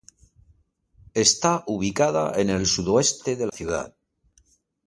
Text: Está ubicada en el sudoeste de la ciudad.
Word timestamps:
Está 1.13 1.63
ubicada 1.67 2.33
en 2.41 2.49
el 2.49 2.65
sudoeste 2.65 3.35
de 3.35 3.45
la 3.45 3.51
ciudad. 3.51 3.95